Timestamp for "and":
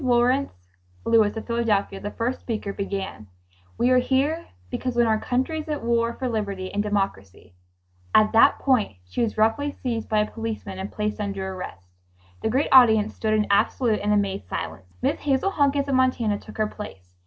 6.73-6.81, 10.79-10.91, 13.99-14.11